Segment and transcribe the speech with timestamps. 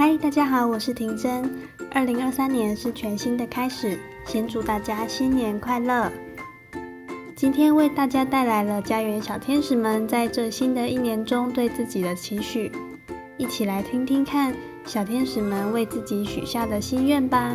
[0.00, 1.44] 嗨，大家好，我是婷真。
[1.92, 6.10] 二零二三年是全新的开始，先祝大家新年快乐。
[7.36, 12.72] 今天为大家带来了家园小天使们在这新的一年中对自己的期许，
[13.36, 14.54] 一起来听听看
[14.86, 17.52] 小天使们为自己许下的心愿吧。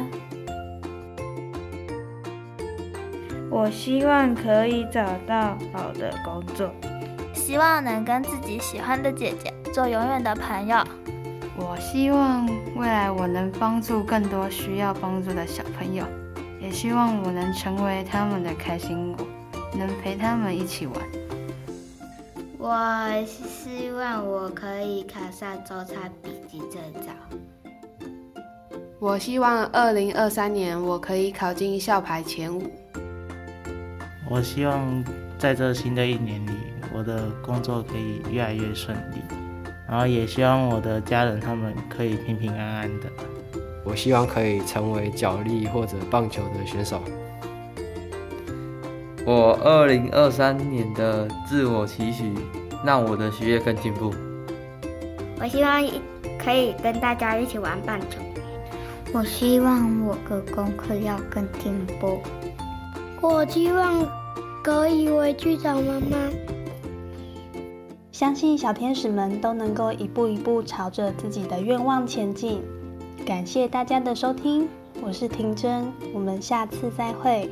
[3.50, 6.70] 我希望可以找到好的工作，
[7.34, 10.78] 希望能跟自己喜欢的姐姐做永远的朋友。
[11.58, 12.46] 我希望
[12.76, 16.06] 未来我能帮助更多需要帮助的小朋友，
[16.60, 19.26] 也希望我能成为他们的开心果。
[19.78, 20.96] 能陪他们一起玩。
[22.58, 27.12] 我希望我可以考上周差笔记证照。
[28.98, 32.64] 我希望二零二三年我可以考进校排前五。
[34.30, 35.04] 我希望
[35.38, 36.52] 在这新的一年里，
[36.94, 39.18] 我的工作可以越来越顺利，
[39.88, 43.06] 然后也希望我的家人他们可以平平安安的。
[43.84, 47.02] 我希望可以成为脚力或者棒球的选手。
[49.26, 52.34] 我二零二三年的自我期许，
[52.84, 54.14] 让我的学业更进步。
[55.40, 55.84] 我希望
[56.38, 58.20] 可以跟大家一起玩棒球。
[59.14, 62.22] 我希望我的功课要更进步。
[63.22, 64.06] 我希望
[64.64, 66.55] 可以回去找妈妈。
[68.16, 72.62] 相信小天使们都能够一步一步朝着自己的愿望前进。
[73.26, 74.70] 感谢大家的收听，
[75.04, 77.52] 我是婷真，我们下次再会。